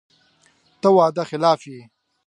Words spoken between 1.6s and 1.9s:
یې!